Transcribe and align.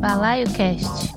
Balaio 0.00 0.46
Cast. 0.52 1.12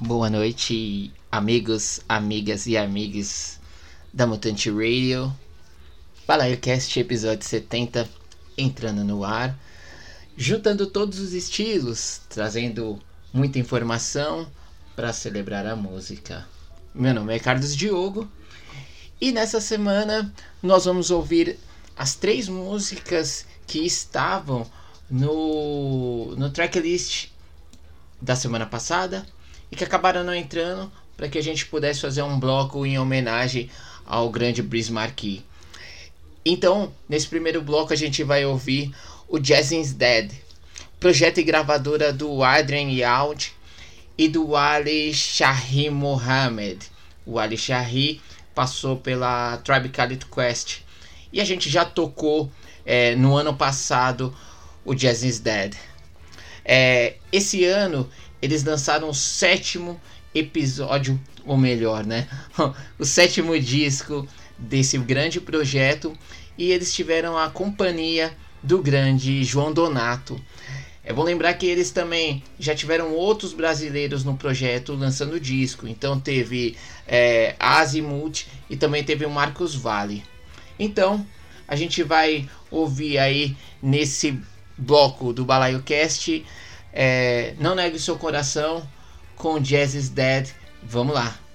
Boa 0.00 0.28
noite, 0.28 1.12
amigos, 1.30 2.00
amigas 2.08 2.66
e 2.66 2.76
amigos 2.76 3.60
da 4.12 4.26
Mutante 4.26 4.70
Radio. 4.70 5.32
Balaio 6.26 6.58
Cast, 6.58 6.96
episódio 6.96 7.46
70, 7.46 8.08
entrando 8.56 9.04
no 9.04 9.24
ar 9.24 9.56
juntando 10.40 10.86
todos 10.86 11.18
os 11.18 11.32
estilos, 11.32 12.20
trazendo 12.28 13.00
muita 13.32 13.58
informação 13.58 14.48
para 14.94 15.12
celebrar 15.12 15.66
a 15.66 15.74
música. 15.74 16.46
Meu 16.94 17.12
nome 17.12 17.34
é 17.34 17.40
Carlos 17.40 17.74
Diogo 17.74 18.30
e 19.20 19.32
nessa 19.32 19.60
semana 19.60 20.32
nós 20.62 20.84
vamos 20.84 21.10
ouvir 21.10 21.58
as 21.96 22.14
três 22.14 22.48
músicas 22.48 23.46
que 23.66 23.80
estavam 23.80 24.64
no, 25.10 26.36
no 26.36 26.50
tracklist 26.50 27.30
da 28.22 28.36
semana 28.36 28.64
passada 28.64 29.26
e 29.72 29.74
que 29.74 29.82
acabaram 29.82 30.22
não 30.22 30.32
entrando 30.34 30.90
para 31.16 31.28
que 31.28 31.38
a 31.38 31.42
gente 31.42 31.66
pudesse 31.66 32.00
fazer 32.00 32.22
um 32.22 32.38
bloco 32.38 32.86
em 32.86 32.96
homenagem 32.96 33.68
ao 34.06 34.30
grande 34.30 34.62
Brice 34.62 34.92
Marquis. 34.92 35.42
Então, 36.46 36.92
nesse 37.08 37.26
primeiro 37.26 37.60
bloco 37.60 37.92
a 37.92 37.96
gente 37.96 38.22
vai 38.22 38.44
ouvir 38.44 38.94
o 39.28 39.38
Jazzing's 39.38 39.92
Dead, 39.92 40.32
projeto 40.98 41.38
e 41.38 41.42
gravadora 41.42 42.12
do 42.12 42.42
Adrian 42.42 42.90
Yaud 42.90 43.52
e 44.16 44.26
do 44.26 44.56
Ali 44.56 45.12
Shahi 45.12 45.90
Mohammed. 45.90 46.78
O 47.26 47.38
Ali 47.38 47.58
Shahi 47.58 48.22
passou 48.54 48.96
pela 48.96 49.58
Tribe 49.58 49.90
Called 49.90 50.24
Quest 50.26 50.78
e 51.30 51.40
a 51.40 51.44
gente 51.44 51.68
já 51.68 51.84
tocou 51.84 52.50
é, 52.86 53.14
no 53.14 53.36
ano 53.36 53.54
passado 53.54 54.34
o 54.82 54.94
Jazzing's 54.94 55.38
Dead. 55.38 55.74
É, 56.64 57.16
esse 57.30 57.66
ano 57.66 58.08
eles 58.40 58.64
lançaram 58.64 59.10
o 59.10 59.14
sétimo 59.14 60.00
episódio, 60.34 61.20
ou 61.44 61.56
melhor, 61.56 62.04
né? 62.04 62.26
o 62.98 63.04
sétimo 63.04 63.58
disco 63.60 64.26
desse 64.56 64.96
grande 64.96 65.38
projeto 65.38 66.16
e 66.56 66.70
eles 66.70 66.94
tiveram 66.94 67.36
a 67.36 67.50
companhia 67.50 68.34
do 68.62 68.82
grande 68.82 69.44
João 69.44 69.72
Donato. 69.72 70.40
É 71.04 71.12
bom 71.12 71.22
lembrar 71.22 71.54
que 71.54 71.66
eles 71.66 71.90
também 71.90 72.42
já 72.58 72.74
tiveram 72.74 73.14
outros 73.14 73.54
brasileiros 73.54 74.24
no 74.24 74.36
projeto 74.36 74.92
lançando 74.92 75.40
disco. 75.40 75.88
Então 75.88 76.20
teve 76.20 76.76
é, 77.06 77.56
Azimuth 77.58 78.46
e 78.68 78.76
também 78.76 79.02
teve 79.02 79.24
o 79.24 79.30
Marcos 79.30 79.74
Vale. 79.74 80.22
Então 80.78 81.26
a 81.66 81.74
gente 81.74 82.02
vai 82.02 82.48
ouvir 82.70 83.18
aí 83.18 83.56
nesse 83.82 84.38
bloco 84.76 85.32
do 85.32 85.44
Balaio 85.44 85.82
Cast 85.82 86.44
é, 86.92 87.54
Não 87.58 87.74
Negue 87.74 87.98
Seu 87.98 88.16
Coração 88.16 88.86
com 89.34 89.58
Jazz 89.58 89.94
is 89.94 90.08
Dead. 90.08 90.48
Vamos 90.82 91.14
lá. 91.14 91.47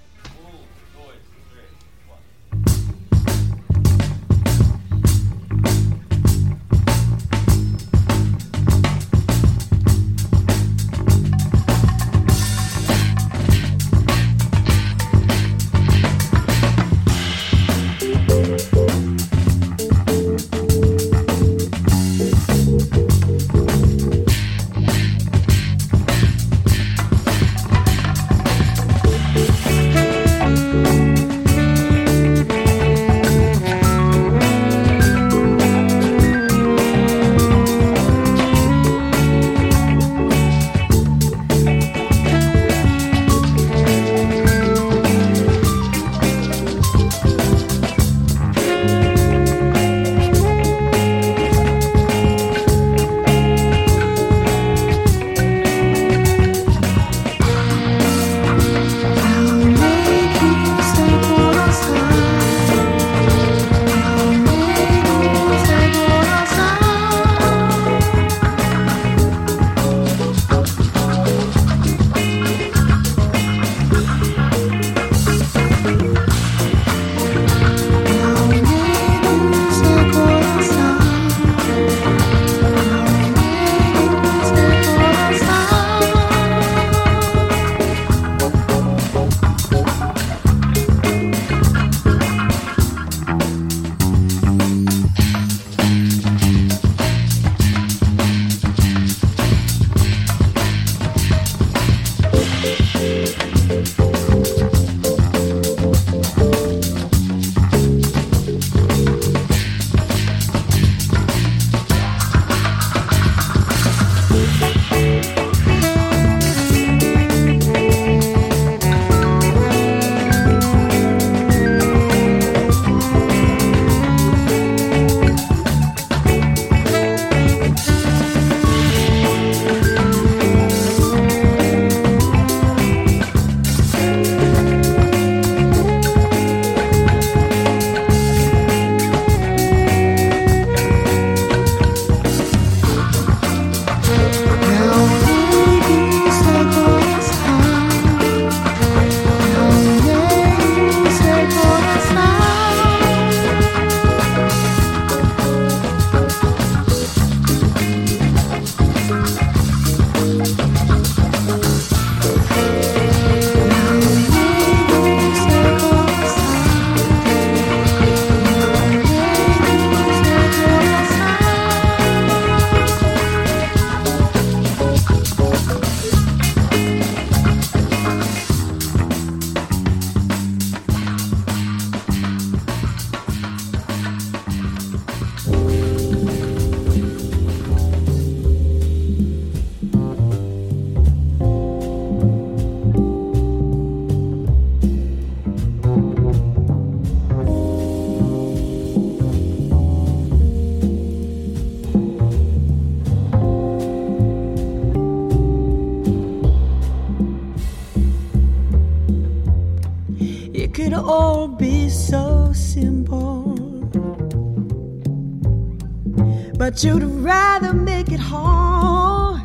but 216.64 216.82
you'd 216.82 217.04
rather 217.04 217.74
make 217.74 218.10
it 218.10 218.18
hard. 218.18 219.42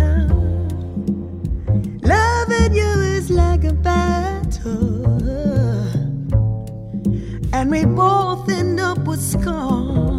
Uh, 0.00 0.28
loving 2.04 2.72
you 2.72 2.92
is 3.16 3.30
like 3.30 3.64
a 3.64 3.72
battle, 3.72 5.18
and 7.52 7.68
we 7.68 7.84
both 7.84 8.48
end 8.48 8.78
up 8.78 8.98
with 8.98 9.20
scars. 9.20 10.09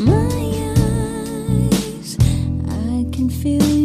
My 0.00 0.14
eyes, 1.74 2.16
I 2.68 3.04
can 3.10 3.28
feel. 3.28 3.77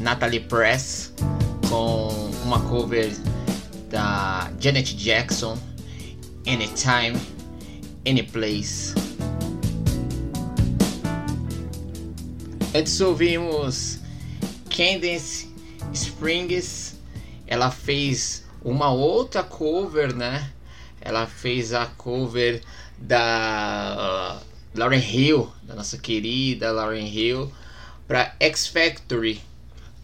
Natalie 0.00 0.40
Press 0.40 1.12
com 1.68 2.08
uma 2.42 2.60
cover 2.68 3.12
da 3.90 4.50
Janet 4.58 4.96
Jackson, 4.96 5.58
Anytime, 6.46 7.20
Anyplace. 8.06 8.94
Antes 12.74 13.00
ouvimos 13.00 13.98
Candace 14.70 15.48
Springs. 15.92 16.98
Ela 17.46 17.70
fez 17.70 18.44
uma 18.64 18.90
outra 18.90 19.42
cover, 19.42 20.14
né? 20.14 20.50
Ela 21.00 21.26
fez 21.26 21.72
a 21.74 21.86
cover 21.86 22.62
da 22.96 24.40
uh, 24.40 24.78
Lauren 24.78 25.00
Hill, 25.00 25.50
da 25.62 25.74
nossa 25.74 25.98
querida 25.98 26.70
Lauren 26.70 27.06
Hill, 27.06 27.52
para 28.06 28.34
X 28.38 28.66
Factory. 28.66 29.49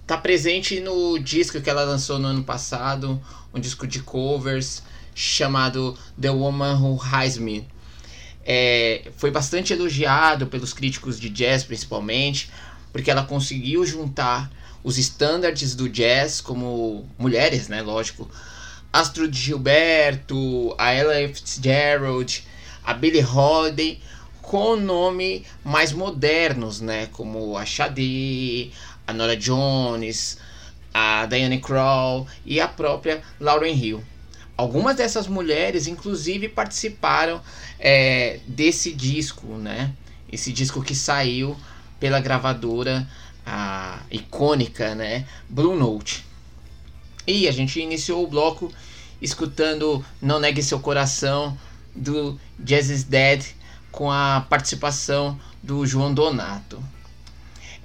Tá 0.06 0.16
presente 0.16 0.78
no 0.78 1.18
disco 1.18 1.60
que 1.60 1.68
ela 1.68 1.82
lançou 1.82 2.16
no 2.18 2.28
ano 2.28 2.44
passado, 2.44 3.20
um 3.52 3.58
disco 3.58 3.88
de 3.88 4.00
covers 4.00 4.84
chamado 5.12 5.98
The 6.20 6.30
Woman 6.30 6.80
Who 6.80 7.00
Hides 7.04 7.38
Me. 7.38 7.66
É, 8.44 9.10
foi 9.16 9.32
bastante 9.32 9.72
elogiado 9.72 10.46
pelos 10.46 10.72
críticos 10.72 11.18
de 11.18 11.28
jazz, 11.28 11.64
principalmente, 11.64 12.48
porque 12.92 13.10
ela 13.10 13.25
conseguiu 13.25 13.84
juntar 13.84 14.48
os 14.84 14.96
estándares 14.96 15.75
do 15.75 15.88
jazz, 15.88 16.40
como 16.40 17.04
mulheres, 17.18 17.66
né? 17.66 17.82
Lógico. 17.82 18.30
Astrid 18.92 19.34
Gilberto, 19.34 20.72
a 20.78 20.92
Ella 20.92 21.28
Fitzgerald, 21.34 22.44
a 22.84 22.94
Billie 22.94 23.25
Holiday, 23.25 24.00
com 24.40 24.76
nome 24.76 25.44
mais 25.64 25.92
modernos, 25.92 26.80
né? 26.80 27.08
Como 27.10 27.58
a 27.58 27.66
Sade, 27.66 28.70
a 29.06 29.12
Nora 29.12 29.36
Jones, 29.36 30.38
a 30.92 31.26
Diane 31.26 31.60
Krall 31.60 32.26
e 32.44 32.60
a 32.60 32.66
própria 32.66 33.22
Lauren 33.38 33.75
Hill. 33.75 34.02
Algumas 34.56 34.96
dessas 34.96 35.26
mulheres, 35.26 35.86
inclusive, 35.86 36.48
participaram 36.48 37.42
é, 37.78 38.40
desse 38.46 38.92
disco, 38.92 39.46
né? 39.58 39.92
Esse 40.32 40.52
disco 40.52 40.82
que 40.82 40.94
saiu 40.94 41.56
pela 42.00 42.20
gravadora 42.20 43.06
a 43.44 44.00
icônica, 44.10 44.94
né? 44.94 45.26
Blue 45.48 45.76
Note. 45.76 46.25
E 47.26 47.46
a 47.46 47.52
gente 47.52 47.78
iniciou 47.80 48.25
o 48.25 48.26
bloco 48.26 48.72
escutando 49.20 50.04
Não 50.20 50.40
Negue 50.40 50.62
Seu 50.62 50.80
Coração 50.80 51.56
do 51.94 52.38
Jazz 52.58 52.90
is 52.90 53.04
Dead 53.04 53.44
com 53.90 54.10
a 54.10 54.44
participação 54.48 55.38
do 55.62 55.86
João 55.86 56.12
Donato. 56.12 56.82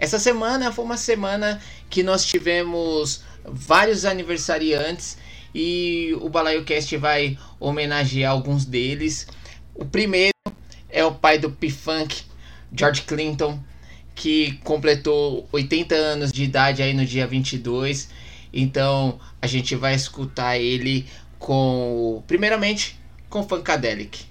Essa 0.01 0.17
semana 0.17 0.72
foi 0.72 0.84
uma 0.84 0.98
semana 0.98 1.62
que 1.88 2.01
nós 2.01 2.25
tivemos 2.25 3.22
vários 3.46 4.03
aniversariantes 4.03 5.15
e 5.53 6.17
o 6.20 6.27
Balaio 6.27 6.65
Cast 6.65 6.98
vai 6.98 7.38
homenagear 7.60 8.31
alguns 8.31 8.65
deles. 8.65 9.27
O 9.75 9.86
primeiro 9.86 10.34
é 10.89 11.05
o 11.05 11.13
pai 11.13 11.38
do 11.38 11.51
P-Funk, 11.51 12.24
George 12.75 13.03
Clinton, 13.03 13.60
que 14.15 14.53
completou 14.63 15.48
80 15.51 15.93
anos 15.93 16.31
de 16.31 16.46
idade 16.46 16.81
aí 16.81 16.96
no 16.96 17.05
dia 17.05 17.27
22. 17.27 18.10
Então 18.51 19.20
a 19.39 19.46
gente 19.46 19.75
vai 19.75 19.93
escutar 19.93 20.58
ele 20.58 21.05
com, 21.38 22.24
primeiramente, 22.25 23.00
com 23.29 23.48
Funkadelic. 23.48 24.30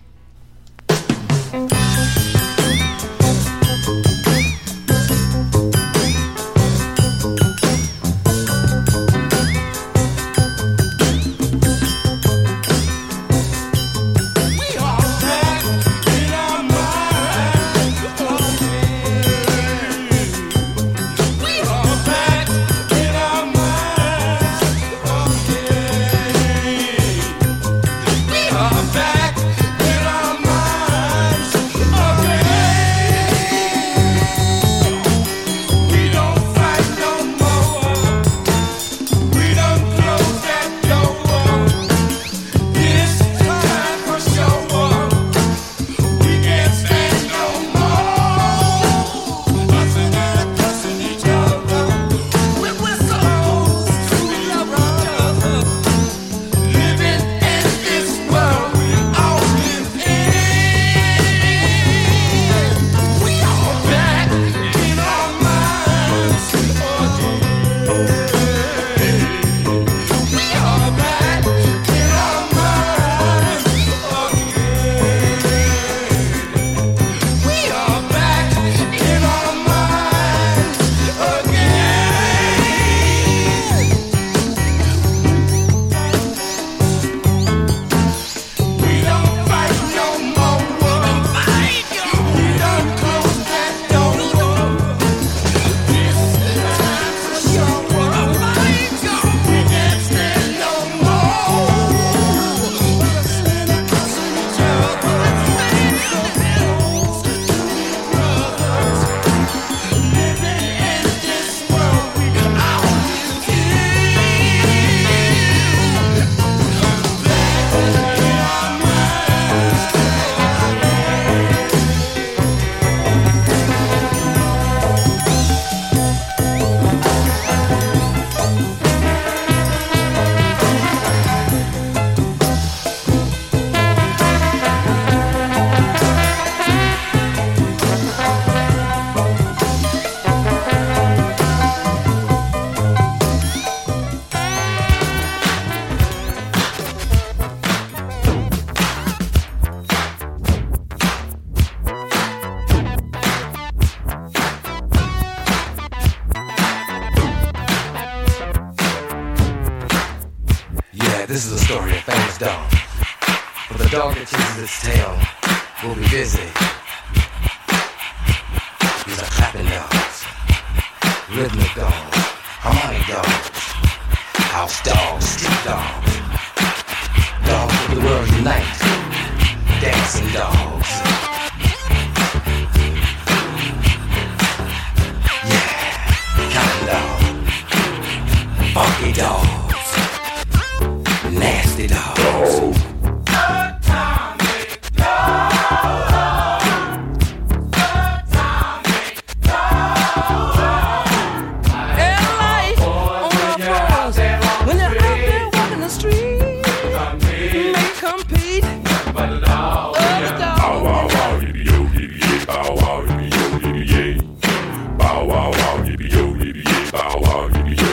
wow, 215.31 215.51
wow, 215.51 215.85
yippee 215.85 216.11
yo, 216.13 216.35
yippee 216.45 216.65
yeah, 216.65 216.91
bow 216.91 217.21
wow, 217.21 217.49
yippee 217.49 217.81
yo. 217.83 217.90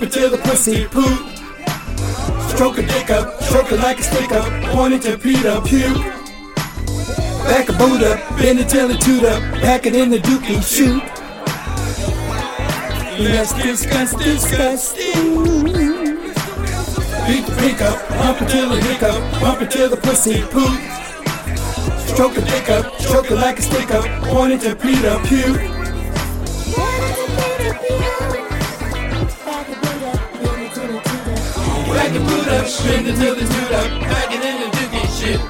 Pump 0.00 0.12
it 0.12 0.18
till 0.18 0.30
the 0.30 0.38
pussy 0.38 0.86
poop. 0.86 1.28
Stroke 2.50 2.78
a 2.78 2.82
dick 2.82 3.10
up, 3.10 3.42
stroke 3.42 3.70
it 3.70 3.80
like 3.80 3.98
a 3.98 4.02
stick 4.02 4.32
up, 4.32 4.48
point 4.72 4.94
it 4.94 5.02
to 5.02 5.18
Peter 5.18 5.60
puke. 5.60 5.96
Back 7.44 7.68
a 7.68 7.72
boot 7.74 8.02
up, 8.02 8.38
bend 8.38 8.60
it 8.60 8.68
till 8.70 8.90
it 8.90 9.00
toot 9.02 9.24
up, 9.24 9.42
pack 9.60 9.84
it 9.84 9.94
in 9.94 10.08
the 10.08 10.18
dookie, 10.18 10.62
shoot. 10.62 11.02
Let's 13.18 13.52
discuss, 13.52 14.14
disgusting. 14.14 15.64
Beat 17.26 17.44
the 17.46 17.56
pickup, 17.58 17.98
hump 18.08 18.40
it 18.40 18.48
till 18.48 18.70
the 18.70 18.80
hiccup, 18.80 19.32
pump 19.34 19.60
it 19.60 19.70
till 19.70 19.90
the 19.90 19.98
pussy 19.98 20.40
poop. 20.44 20.80
Stroke 22.08 22.38
a 22.38 22.40
dick 22.40 22.70
up, 22.70 22.98
stroke 23.00 23.30
it 23.30 23.36
like 23.36 23.58
a 23.58 23.62
stick 23.62 23.90
up, 23.90 24.06
point 24.28 24.52
it 24.54 24.60
to 24.62 24.74
Peter 24.76 25.20
puke. 25.24 25.80
Back 32.00 32.12
the 32.14 32.20
boot 32.20 32.48
up, 32.48 32.66
spin 32.66 33.06
it 33.06 33.16
till 33.16 33.34
it's 33.36 33.54
toot 33.54 33.72
up, 33.72 33.90
pack 34.00 34.32
it 34.32 34.42
in 34.42 34.56
the 34.62 34.68
dookie 34.74 35.08
shit. 35.20 35.40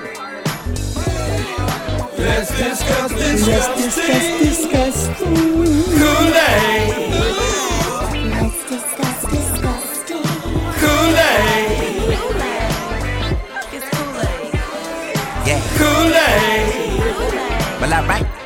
Let's 2.18 2.50
discuss, 2.58 3.12
discuss, 3.12 3.66
discuss, 3.76 4.26
discuss. 4.40 4.96
Kool-Aid, 6.00 6.90
Kool-Aid, 10.80 11.60
Yeah, 15.46 15.60
Kool-Aid. 15.78 17.10
well, 17.80 17.94
alright. 17.94 18.26
Yeah. 18.26 18.39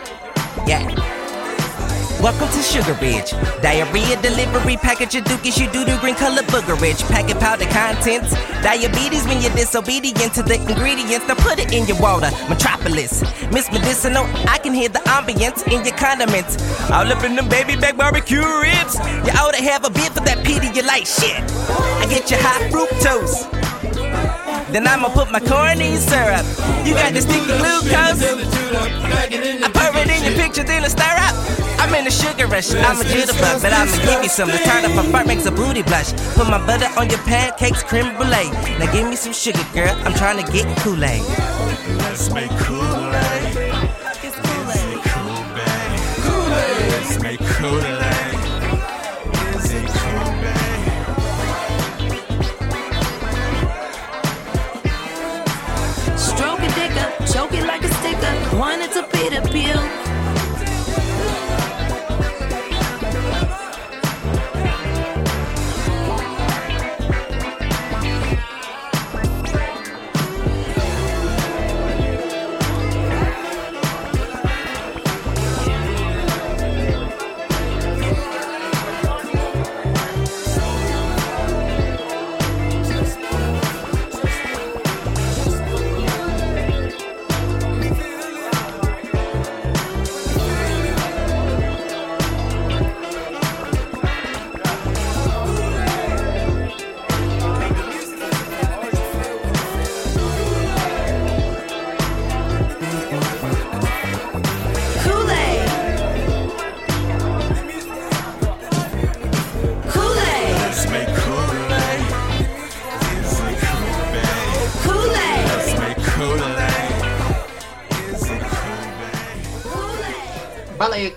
Welcome 2.24 2.48
to 2.56 2.62
Sugar 2.62 2.96
Ridge. 3.02 3.32
Diarrhea 3.60 4.16
delivery 4.22 4.78
package 4.78 5.14
of 5.14 5.24
dookies, 5.24 5.60
you 5.60 5.70
do 5.70 5.84
the 5.84 5.98
green 6.00 6.14
color 6.14 6.40
booger 6.44 6.80
rich. 6.80 7.02
Packet 7.12 7.38
powder 7.38 7.66
contents. 7.66 8.32
Diabetes 8.62 9.26
when 9.26 9.42
you're 9.42 9.52
disobedient 9.52 10.32
to 10.32 10.42
the 10.42 10.54
ingredients. 10.54 11.28
Now 11.28 11.34
put 11.34 11.58
it 11.58 11.70
in 11.74 11.84
your 11.84 12.00
water. 12.00 12.30
Metropolis. 12.48 13.20
Miss 13.52 13.70
Medicinal, 13.70 14.24
I 14.48 14.56
can 14.56 14.72
hear 14.72 14.88
the 14.88 15.00
ambience 15.00 15.70
in 15.70 15.84
your 15.84 15.94
condiments. 15.98 16.56
All 16.90 17.04
up 17.12 17.22
in 17.24 17.36
them 17.36 17.46
baby 17.50 17.76
back 17.76 17.98
barbecue 17.98 18.40
ribs. 18.40 18.96
You 19.28 19.32
ought 19.36 19.52
to 19.52 19.62
have 19.62 19.84
a 19.84 19.90
bit 19.90 20.10
for 20.14 20.20
that 20.20 20.38
Pedialyte 20.48 21.04
shit. 21.04 21.44
I 22.00 22.06
get 22.08 22.30
your 22.30 22.40
high 22.40 22.70
fructose. 22.70 23.44
Then 24.72 24.88
I'ma 24.88 25.10
put 25.10 25.30
my 25.30 25.40
corn 25.40 25.82
in 25.82 25.98
syrup. 25.98 26.46
You 26.86 26.94
got 26.94 27.12
the 27.12 27.20
sticky 27.20 27.44
glucose. 27.60 28.64
Pour 30.54 30.62
it 30.62 30.62
in 30.62 30.62
your 30.62 30.62
dookie 30.62 30.62
shit. 30.62 30.62
picture, 30.62 30.64
then 30.64 30.84
I 30.84 30.88
stir 30.88 31.16
up. 31.18 31.34
I'm 31.80 31.94
in 31.94 32.06
a 32.06 32.10
sugar 32.10 32.46
rush, 32.46 32.72
I'm 32.74 33.00
a 33.00 33.04
jitterbug, 33.04 33.62
but 33.62 33.72
I'ma 33.72 33.96
give 34.04 34.22
you 34.22 34.28
some. 34.28 34.48
The 34.48 34.58
turn 34.58 34.84
up 34.84 34.96
a 34.96 35.02
fart 35.10 35.26
makes 35.26 35.46
a 35.46 35.50
booty 35.50 35.82
blush. 35.82 36.12
Put 36.34 36.48
my 36.48 36.64
butter 36.64 36.88
on 36.98 37.08
your 37.10 37.18
pancakes, 37.20 37.82
creme 37.82 38.14
brulee. 38.16 38.50
Now 38.78 38.92
give 38.92 39.08
me 39.08 39.16
some 39.16 39.32
sugar, 39.32 39.64
girl. 39.72 39.94
I'm 40.04 40.14
trying 40.14 40.44
to 40.44 40.52
get 40.52 40.66
Kool-Aid. 40.78 41.22
Let's 41.98 42.32
make 42.32 42.50
Kool-Aid. 42.50 43.56
It's 44.22 44.36
Kool-Aid. 44.36 45.02
Kool-Aid. 46.24 46.90
Let's 46.92 47.18
make 47.22 47.40
Kool-Aid. 47.40 48.34
Is 49.56 49.72
it 49.72 49.88
Kool-Aid? 49.98 50.72
Stroke 56.18 56.60
a 56.60 56.68
dick 56.74 56.96
up, 57.02 57.12
choke 57.26 57.52
it 57.52 57.66
like 57.66 57.82
a 57.84 57.88
sticker. 57.88 58.34
Wanted 58.56 58.92
to 58.92 59.02
be 59.12 59.28
the 59.28 59.40
peel. 59.52 60.03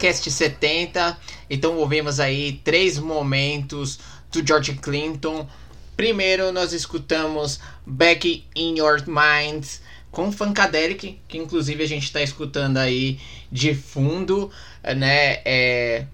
Cast 0.07 0.31
70. 0.31 1.17
Então 1.49 1.75
ouvimos 1.75 2.17
aí 2.21 2.61
três 2.63 2.97
momentos 2.97 3.99
do 4.31 4.45
George 4.45 4.75
Clinton. 4.75 5.45
Primeiro 5.97 6.49
nós 6.53 6.71
escutamos 6.71 7.59
Back 7.85 8.45
in 8.55 8.77
Your 8.77 9.03
Minds 9.05 9.81
com 10.09 10.31
Funkadelic, 10.31 11.19
que 11.27 11.37
inclusive 11.37 11.83
a 11.83 11.87
gente 11.87 12.05
está 12.05 12.21
escutando 12.21 12.77
aí 12.77 13.19
de 13.51 13.75
fundo, 13.75 14.49
né? 14.81 15.41
É, 15.43 16.05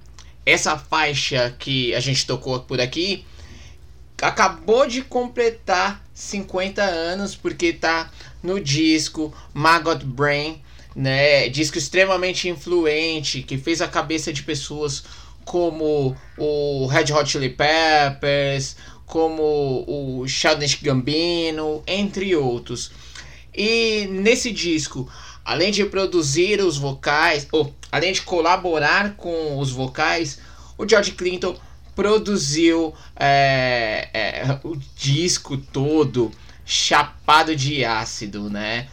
essa 0.44 0.76
faixa 0.76 1.56
que 1.60 1.94
a 1.94 2.00
gente 2.00 2.26
tocou 2.26 2.62
por 2.62 2.82
aqui 2.82 3.24
acabou 4.20 4.88
de 4.88 5.04
completar 5.04 6.04
50 6.16 6.82
anos 6.82 7.36
porque 7.36 7.72
tá 7.72 8.10
no 8.42 8.60
disco 8.60 9.32
Maggot 9.54 10.04
Brain, 10.04 10.64
né? 10.96 11.50
Disco 11.50 11.78
extremamente 11.78 12.48
influente 12.50 13.42
que 13.42 13.58
fez 13.58 13.82
a 13.82 13.88
cabeça 13.88 14.32
de 14.32 14.44
pessoas 14.44 15.04
como 15.46 16.16
o 16.38 16.88
Red 16.88 17.12
Hot 17.14 17.30
Chili 17.30 17.50
Peppers, 17.50 18.76
como 19.06 19.84
o 19.88 20.28
Childish 20.28 20.80
Gambino, 20.82 21.84
entre 21.86 22.36
outros. 22.36 22.92
E 23.56 24.08
nesse 24.10 24.52
disco, 24.52 25.10
além 25.44 25.72
de 25.72 25.86
produzir 25.86 26.62
os 26.62 26.78
vocais, 26.78 27.48
ou 27.52 27.74
além 27.92 28.14
de 28.14 28.22
colaborar 28.22 29.16
com 29.16 29.60
os 29.60 29.72
vocais, 29.72 30.40
o 30.78 30.88
George 30.88 31.12
Clinton 31.12 31.56
produziu 31.96 32.94
é, 33.16 34.10
é, 34.14 34.60
o 34.64 34.76
disco 34.96 35.58
todo 35.58 36.32
chapado 36.66 37.56
de 37.56 37.86
ácido, 37.86 38.50
né? 38.50 38.88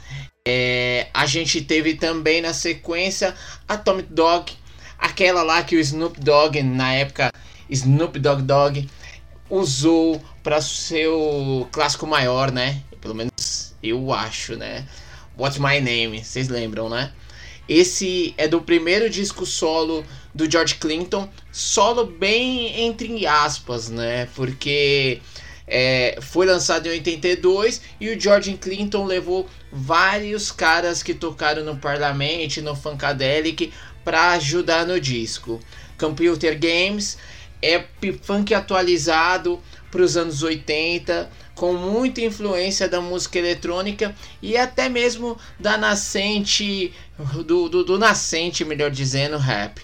É, 0.53 1.07
a 1.15 1.27
gente 1.27 1.63
teve 1.63 1.95
também 1.95 2.43
na 2.43 2.53
sequência 2.53 3.37
Atomic 3.69 4.13
Dog, 4.13 4.53
aquela 4.99 5.45
lá 5.45 5.63
que 5.63 5.77
o 5.77 5.79
Snoop 5.79 6.19
Dogg, 6.19 6.61
na 6.61 6.93
época 6.93 7.33
Snoop 7.71 8.19
Dogg 8.19 8.43
Dogg, 8.43 8.91
usou 9.49 10.21
para 10.43 10.61
seu 10.61 11.69
clássico 11.71 12.05
maior, 12.05 12.51
né? 12.51 12.83
Pelo 13.01 13.15
menos 13.15 13.77
eu 13.81 14.13
acho, 14.13 14.57
né? 14.57 14.89
What's 15.39 15.59
My 15.59 15.81
Name, 15.81 16.25
vocês 16.25 16.49
lembram, 16.49 16.89
né? 16.89 17.13
Esse 17.69 18.35
é 18.37 18.49
do 18.49 18.61
primeiro 18.61 19.09
disco 19.09 19.47
solo 19.47 20.05
do 20.35 20.51
George 20.51 20.75
Clinton, 20.75 21.29
solo 21.53 22.07
bem 22.07 22.87
entre 22.87 23.25
aspas, 23.25 23.89
né? 23.89 24.27
Porque 24.35 25.23
é, 25.71 26.19
foi 26.21 26.45
lançado 26.45 26.89
em 26.89 26.91
82 26.91 27.81
e 28.01 28.11
o 28.11 28.21
George 28.21 28.55
Clinton 28.55 29.07
levou 29.07 29.49
vários 29.73 30.51
caras 30.51 31.01
que 31.01 31.15
tocaram 31.15 31.65
no 31.65 31.77
Parlamento, 31.77 32.61
no 32.61 32.75
Funkadelic, 32.75 33.73
para 34.05 34.33
ajudar 34.33 34.85
no 34.85 35.01
disco. 35.01 35.61
Computer 35.97 36.59
Games 36.59 37.17
é 37.63 37.85
funk 38.23 38.53
atualizado 38.53 39.61
para 39.91 40.03
os 40.03 40.17
anos 40.17 40.43
80, 40.43 41.31
com 41.55 41.75
muita 41.75 42.21
influência 42.21 42.89
da 42.89 43.01
música 43.01 43.39
eletrônica 43.39 44.15
e 44.41 44.57
até 44.57 44.89
mesmo 44.89 45.39
da 45.59 45.77
nascente, 45.77 46.93
do, 47.45 47.69
do, 47.69 47.85
do 47.85 47.99
nascente, 47.99 48.65
melhor 48.65 48.91
dizendo, 48.91 49.37
rap. 49.37 49.83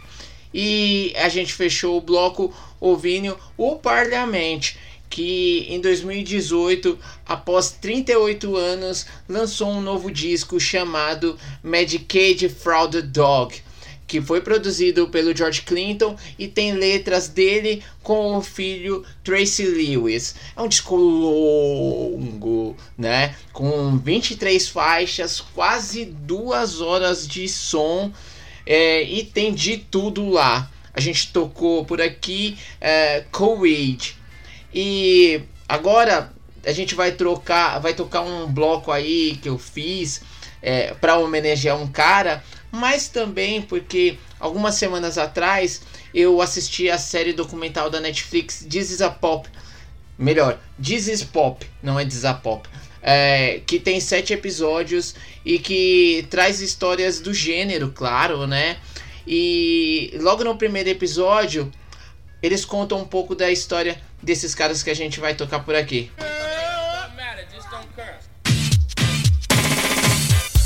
E 0.54 1.12
a 1.16 1.28
gente 1.28 1.52
fechou 1.52 1.98
o 1.98 2.00
bloco 2.00 2.54
ouvindo 2.80 3.38
o 3.56 3.76
Parlamento, 3.76 4.74
que 5.16 5.64
em 5.70 5.80
2018, 5.80 6.98
após 7.24 7.70
38 7.70 8.54
anos, 8.54 9.06
lançou 9.26 9.70
um 9.70 9.80
novo 9.80 10.10
disco 10.10 10.60
chamado 10.60 11.38
Medicaid 11.64 12.50
Fraud 12.50 13.00
Dog 13.00 13.62
que 14.06 14.20
foi 14.20 14.42
produzido 14.42 15.08
pelo 15.08 15.34
George 15.34 15.62
Clinton 15.62 16.16
e 16.38 16.46
tem 16.46 16.74
letras 16.74 17.28
dele 17.28 17.82
com 18.02 18.36
o 18.36 18.42
filho 18.42 19.04
Tracy 19.24 19.64
Lewis. 19.64 20.36
É 20.54 20.60
um 20.60 20.68
disco 20.68 20.94
longo, 20.94 22.76
né? 22.96 23.34
Com 23.54 23.96
23 23.98 24.68
faixas, 24.68 25.40
quase 25.40 26.04
duas 26.04 26.80
horas 26.80 27.26
de 27.26 27.48
som 27.48 28.12
é, 28.66 29.02
e 29.02 29.24
tem 29.24 29.52
de 29.52 29.78
tudo 29.78 30.28
lá. 30.28 30.70
A 30.92 31.00
gente 31.00 31.32
tocou 31.32 31.84
por 31.84 32.00
aqui 32.00 32.56
é, 32.80 33.24
e 34.76 35.40
agora 35.66 36.30
a 36.64 36.72
gente 36.72 36.94
vai 36.94 37.12
trocar, 37.12 37.78
vai 37.78 37.94
tocar 37.94 38.20
um 38.20 38.46
bloco 38.46 38.92
aí 38.92 39.38
que 39.40 39.48
eu 39.48 39.58
fiz 39.58 40.20
é, 40.60 40.92
para 40.94 41.16
homenagear 41.16 41.80
um 41.80 41.86
cara 41.86 42.42
mas 42.76 43.08
também 43.08 43.62
porque 43.62 44.18
algumas 44.38 44.74
semanas 44.74 45.18
atrás 45.18 45.82
eu 46.14 46.40
assisti 46.40 46.90
a 46.90 46.98
série 46.98 47.32
documental 47.32 47.88
da 47.90 48.00
Netflix 48.00 48.66
This 48.68 48.90
is 48.90 49.00
a 49.00 49.10
Pop. 49.10 49.48
Melhor, 50.18 50.58
This 50.82 51.08
is 51.08 51.24
Pop, 51.24 51.66
não 51.82 51.98
é 51.98 52.04
This 52.04 52.18
is 52.18 52.24
a 52.24 52.34
Pop. 52.34 52.68
É, 53.02 53.60
que 53.66 53.78
tem 53.78 54.00
sete 54.00 54.32
episódios 54.32 55.14
e 55.44 55.58
que 55.58 56.26
traz 56.28 56.60
histórias 56.60 57.20
do 57.20 57.32
gênero, 57.32 57.92
claro, 57.94 58.46
né? 58.46 58.78
E 59.26 60.16
logo 60.20 60.42
no 60.42 60.56
primeiro 60.56 60.88
episódio 60.88 61.70
eles 62.42 62.64
contam 62.64 62.98
um 62.98 63.04
pouco 63.04 63.34
da 63.34 63.50
história 63.50 64.00
desses 64.22 64.54
caras 64.54 64.82
que 64.82 64.90
a 64.90 64.94
gente 64.94 65.20
vai 65.20 65.34
tocar 65.34 65.60
por 65.60 65.74
aqui. 65.74 66.10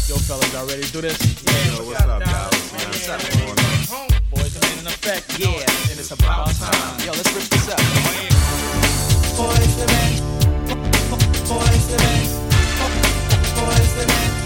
Yo, 0.09 0.19
fellas, 0.19 0.53
y'all 0.53 0.67
ready 0.67 0.83
to 0.83 0.93
do 0.93 1.03
this? 1.03 1.17
Yo, 1.19 1.85
what's 1.85 2.01
up, 2.01 2.19
guys? 2.19 2.51
What's 2.73 3.09
up, 3.09 3.23
man? 3.37 4.09
Boys, 4.31 4.53
come 4.55 4.81
in 4.81 4.87
effect. 4.87 5.39
Yeah, 5.39 5.91
and 5.91 6.01
it's 6.01 6.11
about 6.11 6.53
time. 6.59 7.07
Yo, 7.07 7.13
let's 7.13 7.33
rip 7.33 7.49
this 7.49 7.69
up. 7.69 7.81
long 14.11 14.39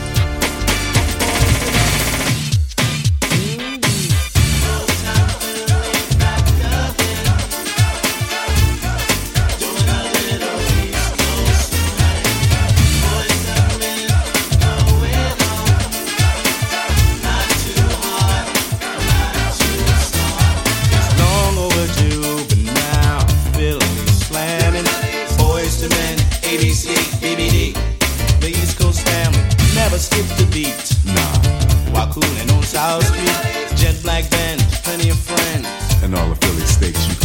never 29.95 30.03
skip 30.03 30.27
the 30.39 30.47
beat. 30.53 30.75
Nah, 31.15 31.93
while 31.93 32.13
cooling 32.13 32.51
on 32.51 32.63
South 32.65 33.05
Street, 33.05 33.77
jet 33.77 33.97
black 34.03 34.29
band, 34.31 34.61
plenty 34.83 35.11
of 35.11 35.19
friends. 35.19 35.69
And 36.03 36.15
all 36.17 36.29
the 36.29 36.37
Philly 36.37 36.67
steaks 36.67 37.07
you 37.07 37.24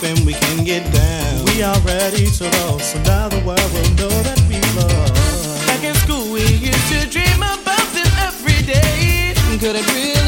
We're 0.00 0.08
and 0.08 0.26
we 0.26 0.32
can 0.32 0.64
get 0.64 0.90
down. 0.92 1.44
We 1.46 1.62
are 1.62 1.78
ready 1.80 2.26
to 2.26 2.44
roll, 2.44 2.78
so 2.78 2.98
now 3.02 3.28
the 3.28 3.38
world 3.44 3.60
will 3.72 3.90
know 3.96 4.22
that 4.22 4.40
we 4.48 4.58
love. 4.78 5.66
Back 5.66 5.84
in 5.84 5.94
school, 5.94 6.32
we 6.32 6.40
used 6.40 6.88
to 6.92 7.08
dream 7.08 7.42
about 7.42 7.86
this 7.92 8.10
every 8.18 8.62
day. 8.64 9.34
Could 9.60 9.76
it 9.76 9.86
really 9.94 10.21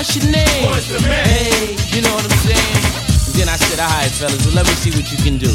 what's 0.00 0.16
your 0.16 0.32
name? 0.32 0.64
What's 0.64 0.88
the 0.88 0.98
name? 1.04 1.28
Hey, 1.28 1.76
you 1.92 2.00
know 2.00 2.14
what 2.14 2.24
I'm 2.24 2.38
saying? 2.40 2.80
And 3.28 3.34
then 3.36 3.48
I 3.52 3.56
said, 3.60 3.84
all 3.84 3.92
right, 4.00 4.08
fellas, 4.08 4.46
well, 4.46 4.54
let 4.54 4.64
me 4.64 4.72
see 4.72 4.88
what 4.96 5.12
you 5.12 5.18
can 5.18 5.36
do. 5.36 5.52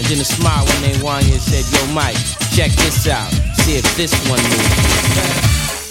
And 0.00 0.08
then 0.08 0.16
a 0.16 0.24
smile 0.24 0.64
one 0.64 0.80
named 0.80 1.04
Wanya 1.04 1.36
said, 1.36 1.68
yo, 1.68 1.92
Mike, 1.92 2.16
check 2.56 2.72
this 2.80 3.06
out. 3.06 3.30
See 3.60 3.76
if 3.76 3.84
this 3.94 4.16
one 4.30 4.40
moves. 4.40 5.81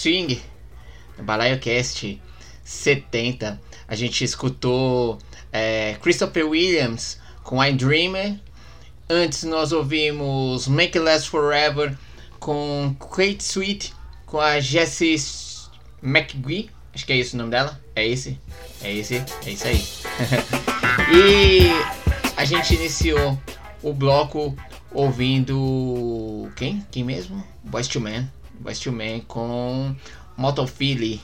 Jack 0.00 0.08
Swing, 0.08 0.40
BalaioCast 1.18 2.20
70. 2.64 3.60
A 3.86 3.94
gente 3.94 4.24
escutou 4.24 5.18
é, 5.52 5.96
Christopher 6.00 6.48
Williams 6.48 7.18
com 7.42 7.62
I 7.62 7.72
Dreamer. 7.72 8.36
Antes 9.08 9.42
nós 9.42 9.72
ouvimos 9.72 10.68
Make 10.68 10.96
It 10.96 11.00
Last 11.00 11.28
Forever 11.28 11.96
com 12.38 12.96
Kate 12.98 13.42
Sweet 13.42 13.92
com 14.24 14.40
a 14.40 14.58
Jessie 14.58 15.16
McGee. 16.02 16.70
Acho 16.94 17.04
que 17.04 17.12
é 17.12 17.18
esse 17.18 17.34
o 17.34 17.38
nome 17.38 17.50
dela. 17.50 17.78
É 17.94 18.06
esse? 18.06 18.38
É 18.82 18.92
esse? 18.92 19.16
É 19.44 19.50
isso 19.50 19.66
aí. 19.66 19.84
e 21.12 21.70
a 22.36 22.44
gente 22.44 22.74
iniciou 22.74 23.38
o 23.82 23.92
bloco 23.92 24.56
ouvindo. 24.92 26.50
Quem? 26.56 26.84
Quem 26.90 27.04
mesmo? 27.04 27.44
Boys 27.64 27.86
to 27.86 28.00
Man. 28.00 28.28
Boys 28.60 28.78
to 28.78 28.92
Man 28.92 29.20
com 29.26 29.96
Motophily. 30.36 31.18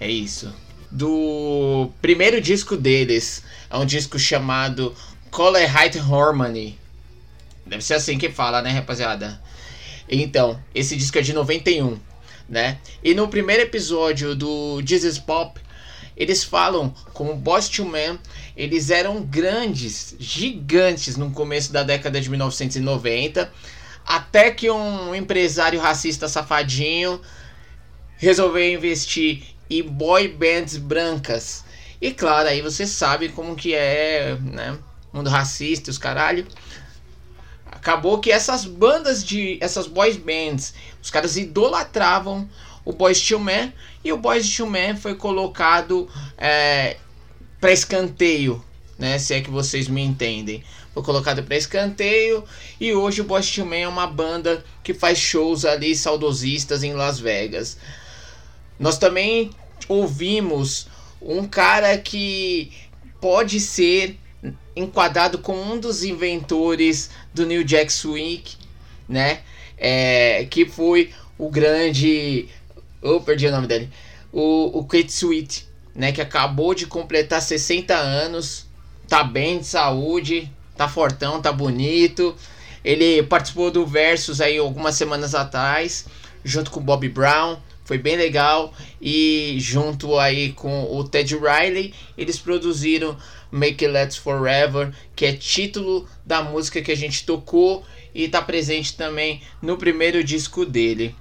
É 0.00 0.10
isso. 0.10 0.50
Do 0.90 1.90
primeiro 2.00 2.40
disco 2.40 2.74
deles. 2.74 3.44
É 3.68 3.76
um 3.76 3.84
disco 3.84 4.18
chamado 4.18 4.96
Color 5.30 5.60
Height 5.60 5.98
Harmony. 5.98 6.78
Deve 7.66 7.84
ser 7.84 7.94
assim 7.94 8.16
que 8.16 8.30
fala, 8.30 8.62
né, 8.62 8.70
rapaziada? 8.70 9.40
Então, 10.08 10.58
esse 10.74 10.96
disco 10.96 11.18
é 11.18 11.20
de 11.20 11.34
91, 11.34 11.98
né? 12.48 12.78
E 13.04 13.14
no 13.14 13.28
primeiro 13.28 13.62
episódio 13.62 14.34
do 14.34 14.80
Jesus 14.82 15.18
Pop, 15.18 15.60
eles 16.16 16.42
falam 16.42 16.94
como 17.12 17.36
Boys 17.36 17.68
to 17.68 17.84
Man, 17.84 18.18
eles 18.56 18.90
eram 18.90 19.22
grandes, 19.22 20.16
gigantes 20.18 21.16
no 21.16 21.30
começo 21.30 21.72
da 21.72 21.82
década 21.82 22.20
de 22.20 22.30
1990, 22.30 23.52
até 24.10 24.50
que 24.50 24.68
um 24.68 25.14
empresário 25.14 25.78
racista 25.78 26.26
safadinho 26.26 27.20
resolveu 28.16 28.74
investir 28.74 29.54
em 29.70 29.84
boy 29.84 30.26
bands 30.26 30.76
brancas. 30.76 31.64
E 32.00 32.10
claro, 32.10 32.48
aí 32.48 32.60
você 32.60 32.88
sabe 32.88 33.28
como 33.28 33.54
que 33.54 33.72
é, 33.72 34.36
né? 34.42 34.76
Mundo 35.12 35.30
racista, 35.30 35.92
os 35.92 35.98
caralho. 35.98 36.44
Acabou 37.64 38.18
que 38.18 38.32
essas 38.32 38.64
bandas 38.64 39.24
de. 39.24 39.58
essas 39.60 39.86
boys 39.86 40.16
bands, 40.16 40.74
os 41.00 41.08
caras 41.08 41.36
idolatravam 41.36 42.50
o 42.84 42.92
Boys 42.92 43.20
to 43.20 43.40
e 44.02 44.12
o 44.12 44.16
Boys 44.16 44.56
to 44.56 44.66
foi 45.00 45.14
colocado 45.14 46.08
é, 46.36 46.96
para 47.60 47.70
escanteio, 47.70 48.64
né? 48.98 49.20
Se 49.20 49.34
é 49.34 49.40
que 49.40 49.50
vocês 49.50 49.86
me 49.86 50.02
entendem. 50.02 50.64
Foi 50.92 51.02
colocado 51.02 51.42
para 51.42 51.56
escanteio 51.56 52.44
e 52.80 52.92
hoje 52.92 53.20
o 53.20 53.24
Boys 53.24 53.50
to 53.50 53.64
Man 53.64 53.76
é 53.76 53.88
uma 53.88 54.06
banda 54.06 54.64
que 54.82 54.92
faz 54.92 55.18
shows 55.18 55.64
ali 55.64 55.94
saudosistas 55.94 56.82
em 56.82 56.94
Las 56.94 57.20
Vegas. 57.20 57.76
Nós 58.78 58.98
também 58.98 59.50
ouvimos 59.88 60.88
um 61.22 61.46
cara 61.46 61.96
que 61.98 62.72
pode 63.20 63.60
ser 63.60 64.18
enquadrado 64.74 65.38
como 65.38 65.60
um 65.60 65.78
dos 65.78 66.02
inventores 66.02 67.10
do 67.32 67.46
New 67.46 67.62
Jack 67.62 67.92
Swing, 67.92 68.44
né? 69.08 69.42
É, 69.76 70.46
que 70.50 70.66
foi 70.66 71.12
o 71.38 71.48
grande 71.48 72.48
eu 73.02 73.20
perdi 73.20 73.46
o 73.46 73.50
nome 73.50 73.66
dele. 73.66 73.90
O, 74.32 74.78
o 74.78 74.84
Kate 74.84 75.08
Sweet, 75.10 75.66
né? 75.94 76.12
Que 76.12 76.20
acabou 76.20 76.74
de 76.74 76.86
completar 76.86 77.40
60 77.40 77.94
anos. 77.94 78.66
Tá 79.08 79.24
bem 79.24 79.58
de 79.58 79.66
saúde. 79.66 80.50
Tá 80.80 80.88
fortão, 80.88 81.42
tá 81.42 81.52
bonito. 81.52 82.34
Ele 82.82 83.22
participou 83.24 83.70
do 83.70 83.84
Versus 83.84 84.40
aí 84.40 84.56
algumas 84.56 84.94
semanas 84.94 85.34
atrás. 85.34 86.06
Junto 86.42 86.70
com 86.70 86.80
o 86.80 86.82
Bob 86.82 87.06
Brown. 87.06 87.58
Foi 87.84 87.98
bem 87.98 88.16
legal. 88.16 88.72
E 88.98 89.58
junto 89.60 90.18
aí 90.18 90.54
com 90.54 90.84
o 90.84 91.04
Ted 91.04 91.36
Riley. 91.36 91.92
Eles 92.16 92.38
produziram 92.38 93.14
Make 93.50 93.84
It 93.84 93.88
Let's 93.88 94.16
Forever. 94.16 94.90
Que 95.14 95.26
é 95.26 95.34
título 95.34 96.08
da 96.24 96.42
música 96.42 96.80
que 96.80 96.90
a 96.90 96.96
gente 96.96 97.26
tocou. 97.26 97.84
E 98.14 98.26
tá 98.26 98.40
presente 98.40 98.96
também 98.96 99.42
no 99.60 99.76
primeiro 99.76 100.24
disco 100.24 100.64
dele. 100.64 101.14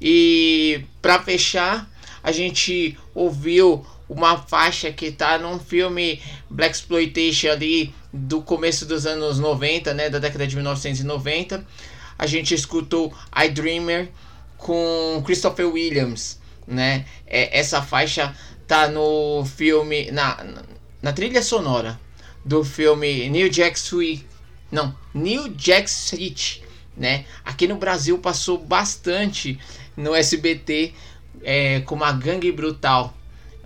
E 0.00 0.80
para 1.02 1.22
fechar, 1.22 1.90
a 2.22 2.32
gente 2.32 2.96
ouviu 3.14 3.84
uma 4.08 4.36
faixa 4.36 4.92
que 4.92 5.10
tá 5.10 5.38
num 5.38 5.58
filme 5.58 6.20
Black 6.50 6.74
Exploitation 6.76 7.50
ali 7.50 7.94
do 8.12 8.42
começo 8.42 8.86
dos 8.86 9.06
anos 9.06 9.38
90, 9.38 9.94
né, 9.94 10.10
da 10.10 10.18
década 10.18 10.46
de 10.46 10.54
1990. 10.54 11.66
A 12.18 12.26
gente 12.26 12.54
escutou 12.54 13.12
I 13.36 13.48
Dreamer 13.48 14.08
com 14.56 15.22
Christopher 15.24 15.66
Williams, 15.66 16.38
né? 16.66 17.04
É, 17.26 17.58
essa 17.58 17.82
faixa 17.82 18.34
tá 18.66 18.88
no 18.88 19.44
filme 19.44 20.10
na, 20.10 20.44
na 21.02 21.12
trilha 21.12 21.42
sonora 21.42 21.98
do 22.44 22.62
filme 22.62 23.28
New 23.28 23.48
Jack 23.48 23.76
Street, 23.78 24.20
não, 24.70 24.94
New 25.12 25.48
Jack 25.50 25.88
Street, 25.88 26.60
né? 26.96 27.24
Aqui 27.44 27.66
no 27.66 27.76
Brasil 27.76 28.18
passou 28.18 28.58
bastante 28.58 29.58
no 29.96 30.14
SBT 30.14 30.92
é, 31.42 31.80
como 31.80 32.04
a 32.04 32.12
Gangue 32.12 32.52
Brutal. 32.52 33.14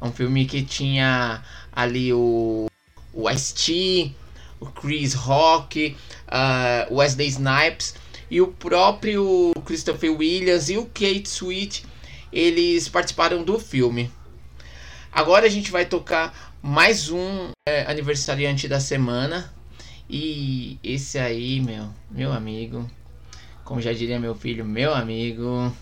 É 0.00 0.04
um 0.06 0.12
filme 0.12 0.44
que 0.44 0.62
tinha 0.62 1.42
ali 1.72 2.12
o, 2.12 2.68
o 3.12 3.30
Ice-T, 3.30 4.14
o 4.60 4.66
Chris 4.66 5.14
Rock, 5.14 5.96
uh, 6.28 6.94
Wesley 6.94 7.28
Snipes 7.28 7.94
e 8.30 8.40
o 8.40 8.48
próprio 8.48 9.52
Christopher 9.64 10.12
Williams 10.12 10.68
e 10.68 10.76
o 10.76 10.86
Kate 10.86 11.24
Sweet. 11.26 11.84
Eles 12.32 12.88
participaram 12.88 13.42
do 13.42 13.58
filme. 13.58 14.10
Agora 15.10 15.46
a 15.46 15.48
gente 15.48 15.70
vai 15.70 15.84
tocar 15.86 16.52
mais 16.62 17.10
um 17.10 17.50
é, 17.66 17.90
aniversariante 17.90 18.68
da 18.68 18.78
semana. 18.78 19.52
E 20.08 20.78
esse 20.82 21.18
aí, 21.18 21.60
meu, 21.60 21.88
meu 22.10 22.32
amigo, 22.32 22.88
como 23.64 23.80
já 23.80 23.92
diria 23.92 24.18
meu 24.18 24.34
filho, 24.34 24.64
meu 24.64 24.94
amigo. 24.94 25.72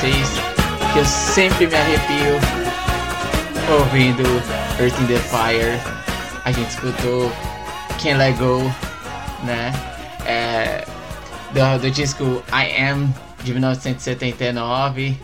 Vocês 0.00 0.28
que 0.94 0.98
eu 0.98 1.04
sempre 1.04 1.66
me 1.66 1.74
arrepio 1.74 2.32
ouvindo 3.78 4.22
Earth 4.80 4.98
in 4.98 5.06
the 5.06 5.18
Fire. 5.18 5.78
A 6.42 6.50
gente 6.50 6.70
escutou 6.70 7.30
Can't 8.02 8.16
Let 8.16 8.38
Go, 8.38 8.62
né? 9.44 9.70
É, 10.24 10.86
do, 11.52 11.82
do 11.82 11.90
disco 11.90 12.42
I 12.50 12.80
Am 12.82 13.12
de 13.44 13.52
1979. 13.52 15.18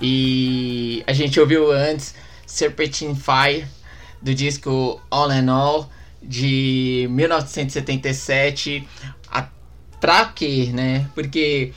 E 0.00 1.04
a 1.06 1.12
gente 1.12 1.38
ouviu 1.38 1.70
antes 1.70 2.14
Serpentine 2.46 3.14
Fire 3.14 3.66
do 4.22 4.34
disco 4.34 5.02
All 5.10 5.30
in 5.30 5.50
All 5.50 5.90
de 6.22 7.06
1977. 7.10 8.88
A, 9.30 9.48
pra 10.00 10.32
né? 10.72 11.06
Porque 11.14 11.74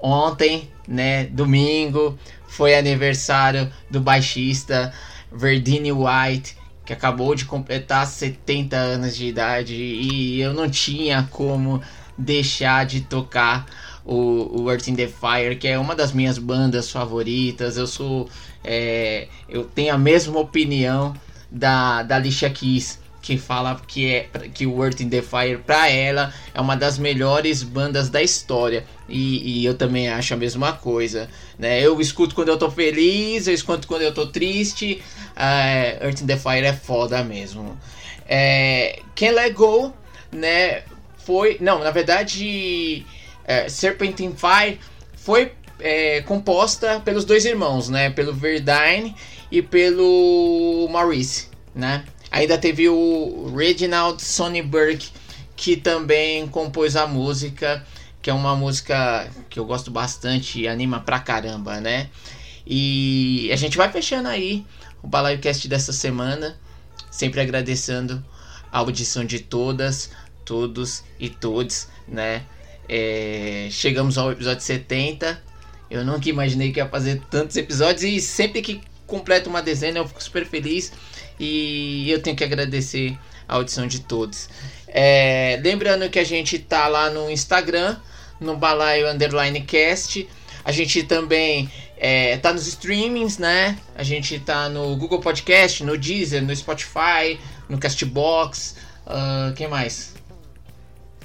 ontem, 0.00 0.68
né, 0.88 1.24
domingo, 1.26 2.18
foi 2.48 2.74
aniversário 2.74 3.70
do 3.90 4.00
baixista 4.00 4.92
Verdine 5.30 5.92
White, 5.92 6.56
que 6.84 6.92
acabou 6.92 7.34
de 7.34 7.44
completar 7.44 8.06
70 8.06 8.74
anos 8.74 9.14
de 9.14 9.26
idade 9.26 9.74
e 9.74 10.40
eu 10.40 10.54
não 10.54 10.68
tinha 10.68 11.28
como 11.30 11.82
deixar 12.16 12.86
de 12.86 13.02
tocar 13.02 13.66
o, 14.04 14.62
o 14.62 14.70
Earth 14.70 14.88
in 14.88 14.96
the 14.96 15.06
Fire, 15.06 15.54
que 15.56 15.68
é 15.68 15.78
uma 15.78 15.94
das 15.94 16.12
minhas 16.12 16.38
bandas 16.38 16.90
favoritas. 16.90 17.76
Eu 17.76 17.86
sou. 17.86 18.28
É, 18.64 19.28
eu 19.48 19.64
tenho 19.64 19.94
a 19.94 19.98
mesma 19.98 20.40
opinião 20.40 21.14
da, 21.50 22.02
da 22.02 22.16
Alicia 22.16 22.48
Keys, 22.48 22.98
que 23.28 23.36
fala 23.36 23.78
que, 23.86 24.10
é, 24.10 24.26
que 24.54 24.66
o 24.66 24.82
Earth 24.82 25.02
in 25.02 25.10
the 25.10 25.20
Fire, 25.20 25.58
pra 25.58 25.90
ela, 25.90 26.32
é 26.54 26.60
uma 26.62 26.74
das 26.74 26.98
melhores 26.98 27.62
bandas 27.62 28.08
da 28.08 28.22
história. 28.22 28.86
E, 29.06 29.60
e, 29.60 29.66
eu 29.66 29.74
também 29.74 30.08
acho 30.08 30.32
a 30.32 30.36
mesma 30.38 30.72
coisa. 30.72 31.28
Né? 31.58 31.78
Eu 31.78 32.00
escuto 32.00 32.34
quando 32.34 32.48
eu 32.48 32.56
tô 32.56 32.70
feliz, 32.70 33.46
eu 33.46 33.52
escuto 33.52 33.86
quando 33.86 34.00
eu 34.00 34.14
tô 34.14 34.28
triste. 34.28 35.02
Uh, 35.36 36.06
Earth 36.06 36.22
in 36.22 36.26
the 36.26 36.38
Fire 36.38 36.64
é 36.64 36.72
foda 36.72 37.22
mesmo. 37.22 37.78
É, 38.26 38.98
Can't 39.14 39.34
Let 39.34 39.52
Go, 39.52 39.92
né? 40.32 40.84
Foi. 41.18 41.58
Não, 41.60 41.80
na 41.80 41.90
verdade 41.90 43.04
é, 43.44 43.68
Serpentine 43.68 44.34
Fire 44.34 44.80
foi 45.14 45.52
é, 45.80 46.22
composta 46.22 46.98
pelos 47.00 47.26
dois 47.26 47.44
irmãos, 47.44 47.90
né? 47.90 48.08
Pelo 48.08 48.32
Verdine 48.32 49.14
e 49.52 49.60
pelo 49.60 50.88
Maurice, 50.90 51.48
né? 51.74 52.04
Ainda 52.30 52.58
teve 52.58 52.88
o 52.88 53.52
Reginald 53.54 54.22
Sonnenberg 54.22 55.06
que 55.56 55.76
também 55.76 56.46
compôs 56.46 56.94
a 56.94 57.06
música, 57.06 57.84
que 58.22 58.30
é 58.30 58.32
uma 58.32 58.54
música 58.54 59.28
que 59.50 59.58
eu 59.58 59.64
gosto 59.64 59.90
bastante 59.90 60.60
e 60.60 60.68
anima 60.68 61.00
pra 61.00 61.18
caramba, 61.18 61.80
né? 61.80 62.10
E 62.64 63.50
a 63.52 63.56
gente 63.56 63.76
vai 63.76 63.90
fechando 63.90 64.28
aí 64.28 64.64
o 65.02 65.08
Balaio 65.08 65.40
Cast 65.40 65.66
dessa 65.66 65.92
semana, 65.92 66.56
sempre 67.10 67.40
agradecendo 67.40 68.24
a 68.70 68.78
audição 68.78 69.24
de 69.24 69.40
todas, 69.40 70.10
todos 70.44 71.02
e 71.18 71.28
todos, 71.28 71.88
né? 72.06 72.44
É, 72.88 73.68
chegamos 73.70 74.16
ao 74.16 74.30
episódio 74.30 74.62
70. 74.62 75.42
Eu 75.90 76.04
nunca 76.04 76.28
imaginei 76.28 76.72
que 76.72 76.78
ia 76.78 76.88
fazer 76.88 77.20
tantos 77.30 77.56
episódios 77.56 78.02
e 78.04 78.20
sempre 78.20 78.62
que 78.62 78.80
completo 79.06 79.48
uma 79.48 79.62
dezena 79.62 79.98
eu 79.98 80.06
fico 80.06 80.22
super 80.22 80.46
feliz 80.46 80.92
e 81.38 82.10
eu 82.10 82.20
tenho 82.20 82.36
que 82.36 82.44
agradecer 82.44 83.18
a 83.48 83.54
audição 83.54 83.86
de 83.86 84.00
todos. 84.00 84.48
É, 84.86 85.60
lembrando 85.62 86.08
que 86.08 86.18
a 86.18 86.24
gente 86.24 86.58
tá 86.58 86.88
lá 86.88 87.10
no 87.10 87.30
Instagram, 87.30 87.96
no 88.40 88.56
Balaio 88.56 89.08
Underline 89.08 89.60
Cast. 89.62 90.28
A 90.64 90.72
gente 90.72 91.02
também 91.02 91.70
é, 91.96 92.36
tá 92.38 92.52
nos 92.52 92.66
streamings, 92.66 93.38
né? 93.38 93.78
A 93.94 94.02
gente 94.02 94.38
tá 94.40 94.68
no 94.68 94.96
Google 94.96 95.20
Podcast, 95.20 95.82
no 95.84 95.96
Deezer, 95.96 96.42
no 96.42 96.54
Spotify, 96.54 97.38
no 97.68 97.78
Castbox. 97.78 98.76
Uh, 99.06 99.52
quem 99.54 99.68
mais? 99.68 100.14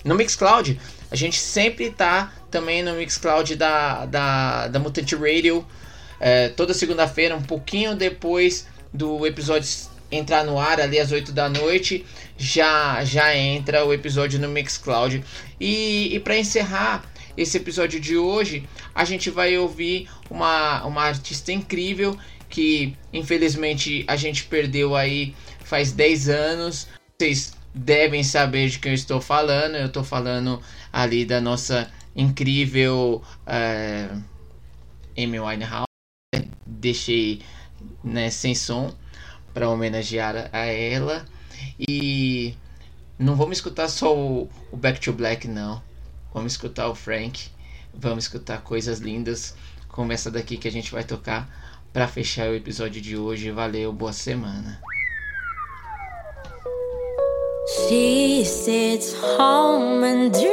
No 0.04 0.16
Mixcloud. 0.16 0.80
A 1.12 1.16
gente 1.16 1.38
sempre 1.38 1.92
tá 1.92 2.34
também 2.50 2.84
no 2.84 2.94
Mixcloud 2.94 3.56
da, 3.56 4.06
da, 4.06 4.68
da 4.68 4.80
Mutant 4.80 5.12
Radio. 5.14 5.66
É, 6.20 6.50
toda 6.50 6.74
segunda-feira, 6.74 7.36
um 7.36 7.42
pouquinho 7.42 7.96
depois 7.96 8.68
do 8.94 9.26
episódio 9.26 9.68
entrar 10.16 10.44
no 10.44 10.60
ar, 10.60 10.80
ali 10.80 11.00
às 11.00 11.12
8 11.12 11.32
da 11.32 11.50
noite, 11.50 12.06
já, 12.38 13.04
já 13.04 13.36
entra 13.36 13.86
o 13.86 13.94
episódio 13.94 14.40
no 14.40 14.48
Mixcloud. 14.48 15.24
E, 15.60 16.16
e 16.16 16.20
para 16.20 16.38
encerrar 16.38 17.04
esse 17.36 17.58
episódio 17.58 18.00
de 18.00 18.18
hoje, 18.18 18.68
a 18.94 19.04
gente 19.06 19.30
vai 19.30 19.58
ouvir 19.58 20.10
uma, 20.30 20.84
uma 20.86 21.04
artista 21.04 21.52
incrível 21.52 22.18
que 22.50 22.96
infelizmente 23.12 24.06
a 24.08 24.16
gente 24.16 24.44
perdeu 24.44 24.96
aí 24.96 25.34
faz 25.64 25.92
10 25.92 26.30
anos. 26.30 26.88
Vocês 27.18 27.54
devem 27.74 28.24
saber 28.24 28.70
de 28.70 28.78
quem 28.78 28.92
eu 28.92 28.96
estou 28.96 29.20
falando. 29.20 29.76
Eu 29.76 29.88
estou 29.88 30.04
falando 30.04 30.62
ali 30.92 31.26
da 31.26 31.42
nossa 31.42 31.92
incrível 32.16 33.24
é, 33.48 34.10
Amy 35.18 35.40
Winehouse. 35.40 35.88
Deixei 36.66 37.42
né, 38.04 38.30
sem 38.30 38.54
som 38.54 38.94
para 39.54 39.70
homenagear 39.70 40.50
a 40.52 40.66
ela. 40.66 41.26
E 41.80 42.56
não 43.18 43.36
vamos 43.36 43.58
escutar 43.58 43.88
só 43.88 44.16
o, 44.16 44.50
o 44.72 44.78
Back 44.78 45.00
to 45.00 45.14
Black, 45.14 45.48
não. 45.48 45.82
Vamos 46.34 46.54
escutar 46.54 46.90
o 46.90 46.96
Frank. 46.96 47.50
Vamos 47.94 48.26
escutar 48.26 48.62
coisas 48.62 49.00
lindas 49.00 49.56
como 49.88 50.12
essa 50.12 50.32
daqui 50.32 50.58
que 50.58 50.68
a 50.68 50.72
gente 50.72 50.92
vai 50.92 51.04
tocar 51.04 51.48
para 51.94 52.08
fechar 52.08 52.50
o 52.50 52.56
episódio 52.56 53.00
de 53.02 53.16
hoje. 53.16 53.52
Valeu, 53.52 53.94
boa 53.94 54.12
semana. 54.12 54.82
She 57.88 58.44
sits 58.44 59.14
home 59.14 60.04
and 60.04 60.32
dreams 60.32 60.44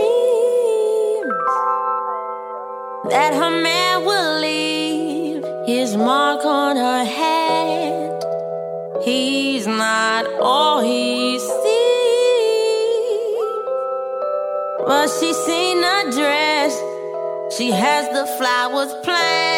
that 3.10 3.34
her 3.34 3.50
man 3.50 4.04
will 4.04 4.40
leave 4.40 5.44
his 5.66 5.96
mark 5.96 6.44
on 6.44 6.76
her 6.76 7.04
hand. 7.04 7.39
He's 9.02 9.66
not 9.66 10.26
all 10.42 10.82
he 10.82 11.38
seems, 11.38 11.58
but 14.86 15.08
she's 15.08 15.36
seen 15.38 15.78
a 15.78 16.10
dress. 16.12 16.78
She 17.56 17.70
has 17.70 18.08
the 18.10 18.26
flowers 18.36 18.92
planned. 19.02 19.49